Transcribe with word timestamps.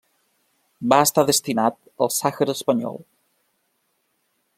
Va 0.93 0.97
estar 1.07 1.23
destinat 1.27 1.77
al 2.05 2.11
Sàhara 2.15 2.55
Espanyol. 2.61 2.99